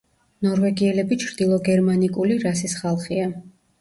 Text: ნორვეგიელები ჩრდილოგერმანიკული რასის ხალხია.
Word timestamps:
ნორვეგიელები 0.45 1.19
ჩრდილოგერმანიკული 1.25 2.39
რასის 2.47 2.77
ხალხია. 2.83 3.29